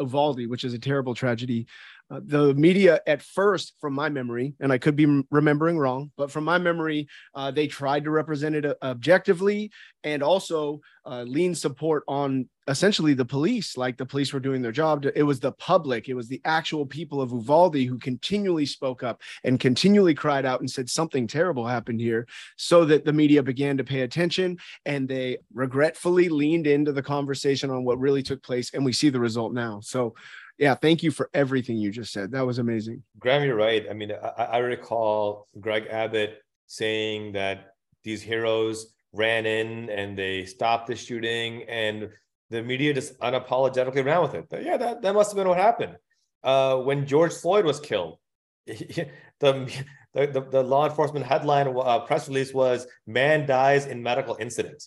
[0.00, 1.66] Uvalde, which is a terrible tragedy.
[2.10, 6.30] Uh, the media at first from my memory and i could be remembering wrong but
[6.30, 9.70] from my memory uh, they tried to represent it uh, objectively
[10.04, 14.72] and also uh, lean support on essentially the police like the police were doing their
[14.72, 19.02] job it was the public it was the actual people of uvalde who continually spoke
[19.02, 23.42] up and continually cried out and said something terrible happened here so that the media
[23.42, 28.42] began to pay attention and they regretfully leaned into the conversation on what really took
[28.42, 30.14] place and we see the result now so
[30.58, 32.30] yeah, thank you for everything you just said.
[32.30, 33.02] That was amazing.
[33.18, 33.86] Graham, you're right.
[33.90, 40.44] I mean, I, I recall Greg Abbott saying that these heroes ran in and they
[40.44, 42.08] stopped the shooting, and
[42.52, 44.46] the media just unapologetically ran with it.
[44.48, 45.96] But yeah, that, that must have been what happened.
[46.42, 48.18] Uh, when George Floyd was killed,
[48.66, 49.06] the,
[49.40, 54.82] the, the, law enforcement headline uh, press release was "Man dies in medical incident."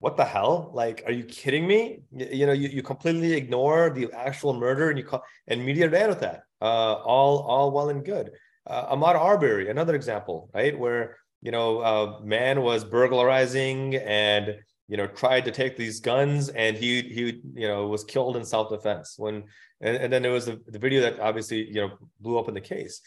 [0.00, 0.70] what the hell?
[0.74, 2.00] Like, are you kidding me?
[2.12, 5.88] You, you know, you, you completely ignore the actual murder and you call and media
[5.88, 6.42] ran with that.
[6.60, 8.30] Uh, all all well and good.
[8.66, 10.78] Uh, Ahmaud Arbery, another example, right?
[10.78, 14.56] Where you know, a man was burglarizing and
[14.88, 18.44] you know tried to take these guns and he he you know was killed in
[18.44, 19.14] self defense.
[19.18, 19.44] When
[19.80, 22.54] and, and then there was the, the video that obviously you know blew up in
[22.54, 23.00] the case.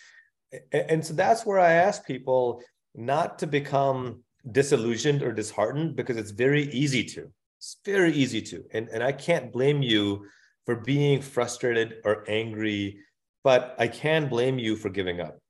[0.72, 2.62] And, and so that's where I ask people
[2.96, 7.32] not to become disillusioned or disheartened because it's very easy to.
[7.58, 8.64] It's very easy to.
[8.74, 10.26] And, and I can't blame you
[10.66, 12.98] for being frustrated or angry,
[13.44, 15.41] but I can blame you for giving up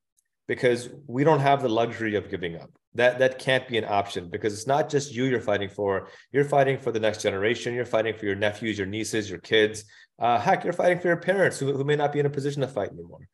[0.48, 2.72] because we don't have the luxury of giving up.
[2.96, 6.10] That, that can't be an option because it's not just you you're fighting for.
[6.34, 7.74] You're fighting for the next generation.
[7.74, 9.86] You're fighting for your nephews, your nieces, your kids.
[10.20, 12.62] Uh, heck, you're fighting for your parents who, who may not be in a position
[12.62, 13.28] to fight anymore.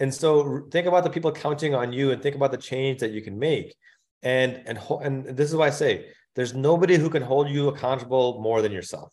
[0.00, 3.12] And so think about the people counting on you and think about the change that
[3.12, 3.76] you can make
[4.24, 8.40] and and and this is why I say there's nobody who can hold you accountable
[8.40, 9.12] more than yourself,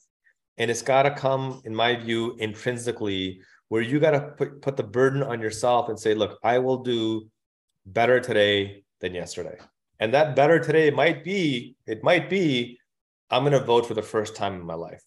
[0.58, 4.78] and it's got to come, in my view, intrinsically, where you got to put put
[4.78, 7.28] the burden on yourself and say, look, I will do
[7.94, 9.58] better today than yesterday,
[10.00, 12.80] and that better today might be it might be
[13.30, 15.04] I'm going to vote for the first time in my life,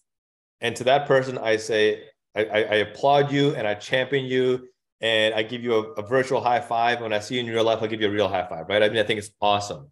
[0.60, 4.68] and to that person I say I, I, applaud you and I champion you
[5.00, 7.00] and I give you a, a, virtual high five.
[7.00, 8.82] When I see you in real life, I'll give you a real high five, right?
[8.82, 9.88] I mean, I think it's awesome.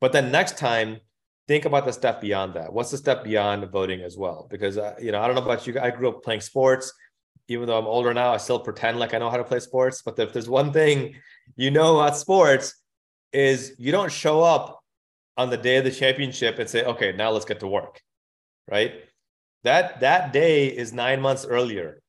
[0.00, 0.98] But then next time,
[1.46, 2.72] think about the step beyond that.
[2.72, 4.48] What's the step beyond voting as well?
[4.50, 5.78] Because uh, you know, I don't know about you.
[5.78, 6.92] I grew up playing sports.
[7.48, 10.02] Even though I'm older now, I still pretend like I know how to play sports.
[10.02, 11.14] But if there's one thing
[11.56, 12.74] you know about sports,
[13.32, 14.80] is you don't show up
[15.36, 18.00] on the day of the championship and say, "Okay, now let's get to work,"
[18.70, 18.94] right?
[19.64, 22.00] That that day is nine months earlier,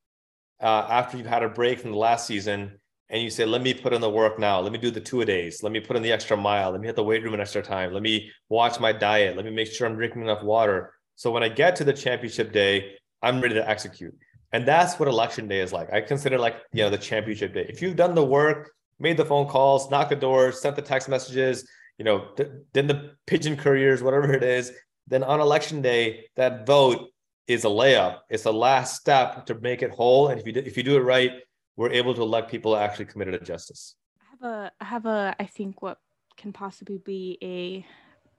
[0.62, 3.74] uh, after you've had a break from the last season, and you say, "Let me
[3.74, 4.60] put in the work now.
[4.60, 5.64] Let me do the two a days.
[5.64, 6.72] Let me put in the extra mile.
[6.72, 7.94] Let me hit the weight room an extra time.
[7.94, 9.36] Let me watch my diet.
[9.36, 12.52] Let me make sure I'm drinking enough water." So when I get to the championship
[12.52, 14.14] day, I'm ready to execute.
[14.52, 15.92] And that's what election day is like.
[15.92, 17.66] I consider like, you know, the championship day.
[17.68, 21.10] If you've done the work, made the phone calls, knocked the doors, sent the text
[21.10, 22.30] messages, you know,
[22.74, 24.72] then the pigeon couriers, whatever it is,
[25.08, 27.10] then on election day, that vote
[27.48, 28.20] is a layup.
[28.30, 30.30] It's the last step to make it whole.
[30.30, 31.32] And if you do, if you do it right,
[31.76, 33.96] we're able to elect people actually committed to justice.
[34.20, 36.00] I have a, I have a, I think what
[36.38, 37.86] can possibly be a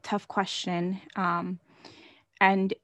[0.02, 1.00] tough question.
[1.14, 1.60] Um,
[2.40, 2.74] and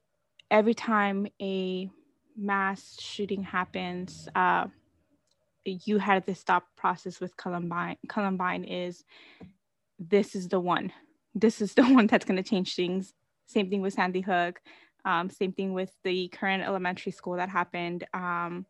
[0.49, 1.89] every time a
[2.37, 4.67] mass shooting happens, uh,
[5.65, 7.97] you had this thought process with Columbine.
[8.07, 9.03] Columbine is
[9.99, 10.91] this is the one.
[11.35, 13.13] This is the one that's going to change things.
[13.45, 14.61] Same thing with Sandy Hook.
[15.05, 18.05] Um, same thing with the current elementary school that happened.
[18.13, 18.65] Um,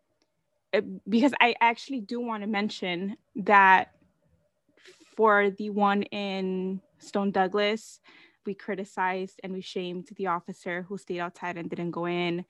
[0.71, 3.91] it, because I actually do want to mention that
[5.15, 7.99] for the one in Stone Douglas,
[8.45, 12.45] we criticized and we shamed the officer who stayed outside and didn't go in.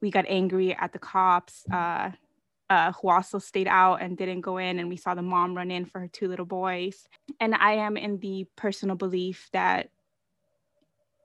[0.00, 2.12] We got angry at the cops uh,
[2.70, 4.78] uh, who also stayed out and didn't go in.
[4.78, 7.08] And we saw the mom run in for her two little boys.
[7.40, 9.90] And I am in the personal belief that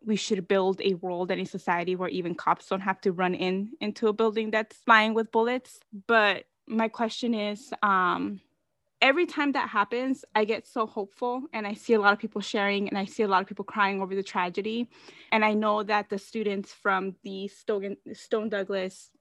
[0.05, 3.33] we should build a world and a society where even cops don't have to run
[3.33, 5.79] in into a building that's flying with bullets.
[6.07, 8.41] But my question is, um,
[9.01, 12.41] every time that happens, I get so hopeful and I see a lot of people
[12.41, 14.89] sharing and I see a lot of people crying over the tragedy.
[15.31, 19.11] And I know that the students from the Stone, Stone Douglas,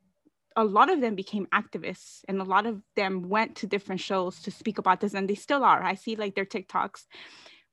[0.56, 4.40] a lot of them became activists and a lot of them went to different shows
[4.42, 5.82] to speak about this and they still are.
[5.82, 7.06] I see like their TikToks.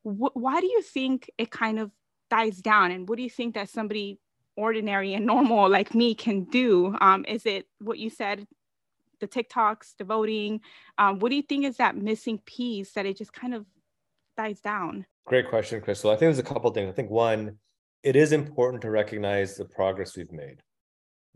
[0.04, 1.92] Wh- why do you think it kind of
[2.30, 2.92] dies down?
[2.92, 4.20] And what do you think that somebody
[4.56, 6.96] ordinary and normal like me can do?
[7.00, 8.48] Um, is it what you said
[9.20, 10.62] the TikToks, the voting.
[10.98, 13.65] Um, what do you think is that missing piece that it just kind of
[14.38, 15.06] dies down?
[15.26, 16.10] Great question, Crystal.
[16.10, 16.89] I think there's a couple things.
[16.89, 17.58] I think one,
[18.04, 20.62] it is important to recognize the progress we've made.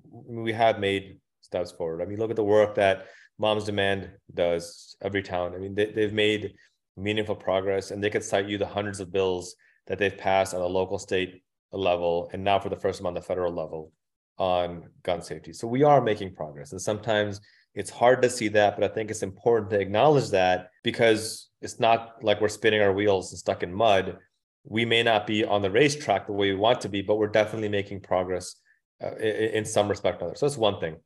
[0.09, 2.01] We have made steps forward.
[2.01, 3.05] I mean, look at the work that
[3.37, 5.55] Moms Demand does Everytown.
[5.55, 6.53] I mean, they, they've made
[6.97, 9.55] meaningful progress and they could cite you the hundreds of bills
[9.87, 13.13] that they've passed on a local, state level, and now for the first time on
[13.13, 13.91] the federal level
[14.37, 15.53] on gun safety.
[15.53, 16.71] So we are making progress.
[16.71, 17.41] And sometimes
[17.75, 21.79] it's hard to see that, but I think it's important to acknowledge that because it's
[21.79, 24.17] not like we're spinning our wheels and stuck in mud.
[24.63, 27.27] We may not be on the racetrack the way we want to be, but we're
[27.27, 28.55] definitely making progress
[29.03, 30.35] uh, in, in some respect or other.
[30.35, 30.97] So that's one thing.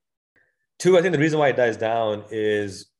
[0.79, 2.91] Two, I think the reason why it dies down is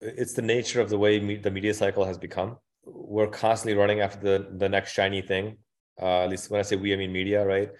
[0.00, 2.58] it's the nature of the way me- the media cycle has become.
[2.84, 5.58] We're constantly running after the the next shiny thing.
[6.00, 7.70] Uh, at least when I say we, I mean media, right?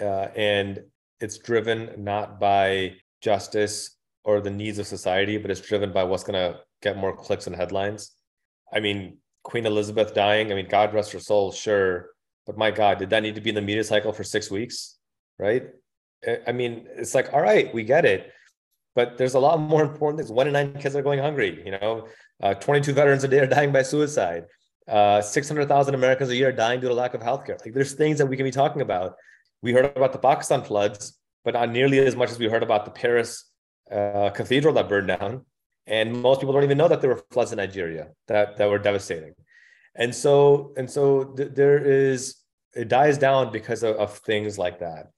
[0.00, 0.80] Uh, and
[1.20, 6.24] it's driven not by justice or the needs of society, but it's driven by what's
[6.24, 8.12] going to get more clicks and headlines.
[8.72, 12.10] I mean, Queen Elizabeth dying, I mean, God rest her soul, sure.
[12.46, 14.98] But my God, did that need to be in the media cycle for six weeks?
[15.38, 15.68] Right?
[16.46, 18.32] I mean, it's like, all right, we get it.
[18.94, 20.30] But there's a lot more important things.
[20.30, 21.62] One in nine kids are going hungry.
[21.64, 22.06] You know,
[22.42, 24.44] uh, 22 veterans a day are dying by suicide.
[24.86, 27.58] Uh, 600,000 Americans a year are dying due to lack of healthcare.
[27.64, 29.14] Like, there's things that we can be talking about.
[29.62, 32.84] We heard about the Pakistan floods, but not nearly as much as we heard about
[32.84, 33.50] the Paris
[33.90, 35.44] uh, cathedral that burned down.
[35.86, 38.78] And most people don't even know that there were floods in Nigeria that, that were
[38.78, 39.34] devastating.
[39.94, 42.36] And so, and so th- there is,
[42.74, 45.10] it dies down because of, of things like that.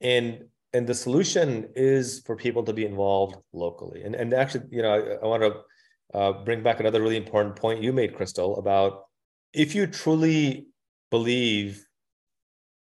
[0.00, 4.02] And and the solution is for people to be involved locally.
[4.02, 7.56] And, and actually, you know, I, I want to uh, bring back another really important
[7.56, 9.04] point you made, Crystal, about
[9.52, 10.68] if you truly
[11.10, 11.84] believe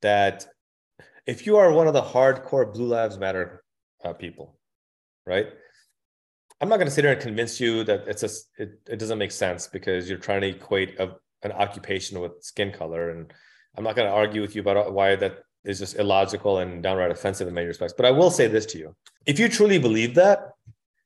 [0.01, 0.47] that
[1.25, 3.63] if you are one of the hardcore Blue Lives Matter
[4.03, 4.57] uh, people,
[5.25, 5.47] right?
[6.59, 8.29] I'm not going to sit here and convince you that it's a
[8.61, 11.11] it, it doesn't make sense because you're trying to equate a,
[11.43, 13.31] an occupation with skin color, and
[13.75, 17.11] I'm not going to argue with you about why that is just illogical and downright
[17.11, 17.93] offensive in many respects.
[17.95, 18.95] But I will say this to you:
[19.25, 20.53] if you truly believe that,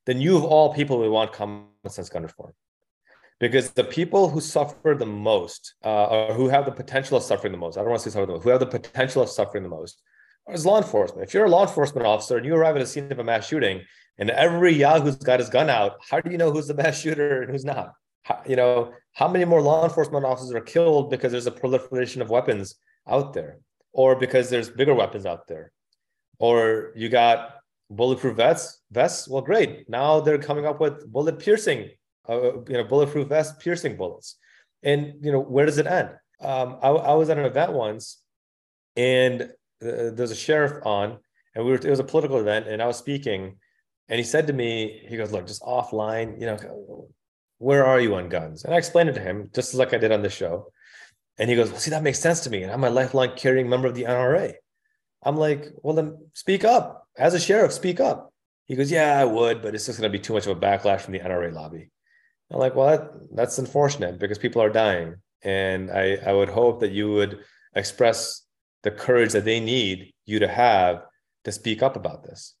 [0.06, 2.52] then you of all people would want common sense gun reform,
[3.40, 7.52] because the people who suffer the most, uh, or who have the potential of suffering
[7.52, 9.28] the most, I don't want to say suffer the most, who have the potential of
[9.28, 10.00] suffering the most,
[10.48, 11.26] is law enforcement.
[11.26, 13.46] If you're a law enforcement officer and you arrive at a scene of a mass
[13.46, 13.82] shooting
[14.18, 17.42] and every Yahoo's got his gun out, how do you know who's the mass shooter
[17.42, 17.92] and who's not?
[18.22, 22.22] How, you know, how many more law enforcement officers are killed because there's a proliferation
[22.22, 22.76] of weapons
[23.08, 23.58] out there,
[23.92, 25.72] or because there's bigger weapons out there,
[26.38, 27.56] or you got
[27.90, 28.80] bulletproof vests?
[28.90, 29.88] Vests, well, great.
[29.88, 31.90] Now they're coming up with bullet piercing,
[32.28, 34.36] uh, you know, bulletproof vest piercing bullets,
[34.82, 36.10] and you know, where does it end?
[36.40, 38.20] Um, I, I was at an event once,
[38.96, 41.18] and uh, there's a sheriff on,
[41.54, 43.56] and we were it was a political event, and I was speaking,
[44.08, 47.08] and he said to me, he goes, "Look, just offline, you know,
[47.58, 50.12] where are you on guns?" And I explained it to him, just like I did
[50.12, 50.71] on the show,
[51.42, 53.68] and he goes, "Well, see, that makes sense to me, and I'm a lifelong carrying
[53.68, 54.54] member of the NRA."
[55.24, 57.72] I'm like, "Well, then speak up as a sheriff.
[57.72, 58.32] Speak up."
[58.66, 60.60] He goes, "Yeah, I would, but it's just going to be too much of a
[60.60, 61.90] backlash from the NRA lobby."
[62.52, 66.78] I'm like, "Well, that, that's unfortunate because people are dying, and I I would hope
[66.78, 67.40] that you would
[67.74, 68.46] express
[68.84, 71.02] the courage that they need you to have
[71.42, 72.54] to speak up about this.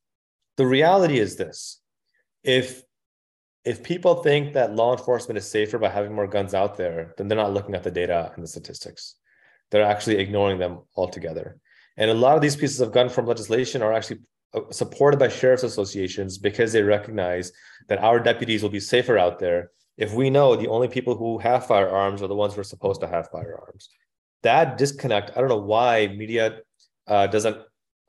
[0.56, 1.80] The reality is this
[2.42, 2.82] if
[3.64, 7.28] if people think that law enforcement is safer by having more guns out there, then
[7.28, 9.16] they're not looking at the data and the statistics.
[9.70, 11.58] They're actually ignoring them altogether.
[11.96, 14.20] And a lot of these pieces of gun reform legislation are actually
[14.54, 17.52] uh, supported by sheriff's associations because they recognize
[17.88, 21.38] that our deputies will be safer out there if we know the only people who
[21.38, 23.90] have firearms are the ones who are supposed to have firearms.
[24.42, 26.60] That disconnect, I don't know why media
[27.06, 27.58] uh, doesn't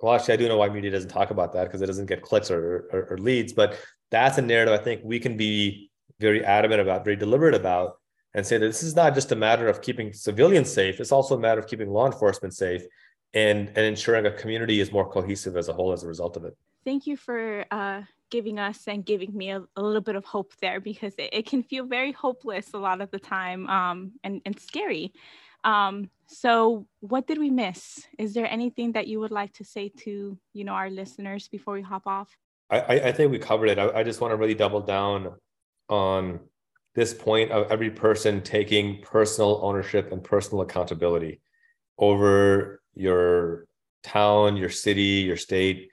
[0.04, 2.22] well, actually, I do know why media doesn't talk about that because it doesn't get
[2.22, 3.54] clicks or, or, or leads.
[3.54, 3.80] But
[4.14, 5.90] that's a narrative I think we can be
[6.20, 7.98] very adamant about, very deliberate about,
[8.34, 11.36] and say that this is not just a matter of keeping civilians safe; it's also
[11.36, 12.84] a matter of keeping law enforcement safe
[13.34, 16.46] and and ensuring a community is more cohesive as a whole as a result of
[16.46, 16.56] it.
[16.86, 20.54] Thank you for uh, giving us and giving me a, a, little bit of hope
[20.62, 24.42] there because it, it, can feel very hopeless a lot of the time um, and,
[24.46, 25.14] and scary.
[25.64, 28.06] Um, so what did we miss?
[28.20, 31.76] Is there anything that you would like to say to, you know, our listeners before
[31.76, 32.36] we hop off?
[32.70, 33.80] I, I think we covered it.
[33.80, 35.36] I, I just want to really double down
[35.90, 36.40] on
[36.96, 41.42] this point of every person taking personal ownership and personal accountability
[41.98, 43.66] over your
[44.04, 45.90] town, your city, your state.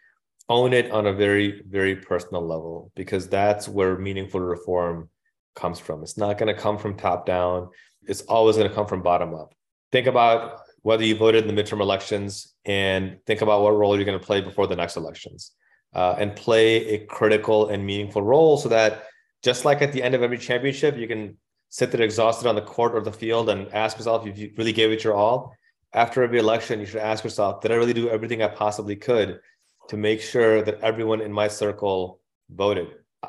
[0.49, 5.09] Own it on a very, very personal level because that's where meaningful reform
[5.55, 6.03] comes from.
[6.03, 7.69] It's not going to come from top down.
[8.03, 9.55] It's always going to come from bottom up
[9.93, 14.05] think about whether you voted in the midterm elections and think about what role you're
[14.05, 15.53] going to play before the next elections
[15.95, 19.05] uh, and play a critical and meaningful role so that
[19.43, 21.37] just like at the end of every championship you can
[21.69, 24.73] sit there exhausted on the court or the field and ask yourself if you really
[24.73, 25.55] gave it your all?
[25.93, 29.41] After every election you should ask yourself did i really do everything i possibly could
[29.89, 32.21] to make sure that everyone in my circle
[32.51, 32.89] voted?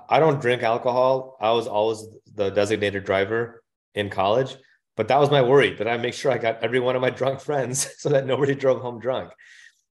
[0.09, 1.37] I don't drink alcohol.
[1.41, 3.63] I was always the designated driver
[3.95, 4.55] in college
[4.97, 7.09] but that was my worry that I make sure I got every one of my
[7.19, 9.31] drunk friends so that nobody drove home drunk.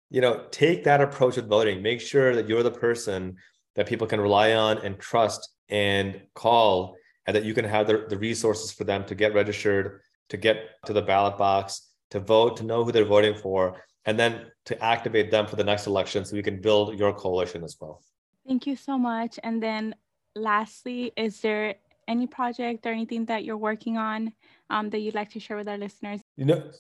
[0.10, 1.82] You know, take that approach with voting.
[1.82, 3.36] Make sure that you're the person
[3.76, 6.95] that people can rely on and trust and call,
[7.26, 10.58] and that you can have the, the resources for them to get registered, to get
[10.86, 14.82] to the ballot box, to vote, to know who they're voting for, and then to
[14.84, 18.01] activate them for the next election so we can build your coalition as well.
[18.47, 19.38] Thank you so much.
[19.43, 19.93] And then
[20.36, 21.76] lastly, is there
[22.08, 24.32] any project or anything that you're working on
[24.70, 26.22] um, that you'd like to share with our listeners?
[26.38, 26.72] You know,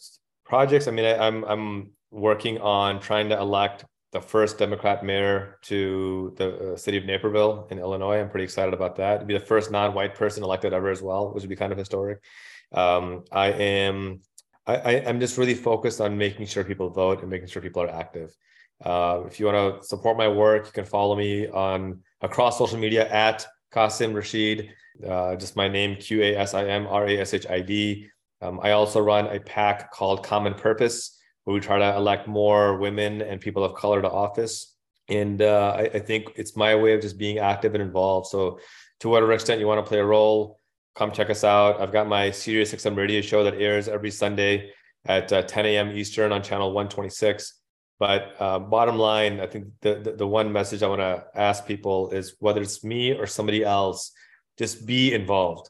[0.45, 0.87] projects.
[0.87, 6.33] I mean, I, I'm I'm working on trying to elect the first Democrat mayor to
[6.37, 8.19] the uh, city of Naperville in Illinois.
[8.19, 9.17] I'm pretty excited about that.
[9.17, 11.77] It'd be the first non-white person elected ever as well, which would be kind of
[11.77, 12.23] historic.
[12.71, 14.21] Um, I am
[14.65, 17.89] I, am just really focused on making sure people vote and making sure people are
[17.89, 18.35] active.
[18.83, 22.77] Uh, if you want to support my work, you can follow me on across social
[22.77, 24.69] media at Qasim Rashid
[25.05, 28.09] uh, just my name, Q A S I M R A S H I D.
[28.41, 31.16] Um, I also run a PAC called Common Purpose,
[31.47, 34.75] where we try to elect more women and people of color to office.
[35.07, 38.27] And uh, I, I, think it's my way of just being active and involved.
[38.27, 38.59] So,
[38.99, 40.59] to whatever extent you want to play a role,
[40.93, 41.79] come check us out.
[41.79, 44.71] I've got my Sirius XM radio show that airs every Sunday
[45.05, 45.91] at uh, 10 a.m.
[45.91, 47.53] Eastern on channel 126.
[47.97, 51.65] But uh, bottom line, I think the, the, the one message I want to ask
[51.65, 54.11] people is whether it's me or somebody else,
[54.57, 55.69] just be involved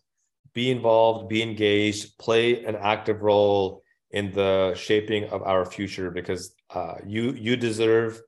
[0.54, 6.56] be involved be engaged play an active role in the shaping of our future because
[6.74, 8.22] uh, you you deserve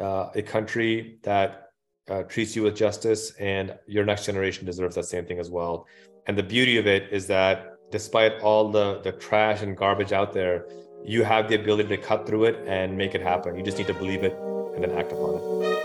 [0.00, 1.68] uh, a country that
[2.08, 5.86] uh, treats you with justice and your next generation deserves that same thing as well.
[6.26, 10.32] And the beauty of it is that despite all the the trash and garbage out
[10.32, 10.66] there
[11.04, 13.56] you have the ability to cut through it and make it happen.
[13.56, 14.34] You just need to believe it
[14.74, 15.79] and then act upon it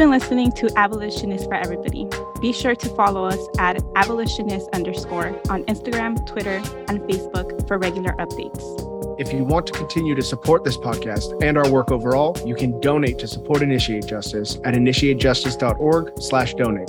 [0.00, 2.08] been listening to Abolitionist for Everybody.
[2.40, 6.56] Be sure to follow us at abolitionist underscore on Instagram, Twitter,
[6.88, 9.20] and Facebook for regular updates.
[9.20, 12.80] If you want to continue to support this podcast and our work overall, you can
[12.80, 16.88] donate to support Initiate Justice at initiatejustice.org slash donate.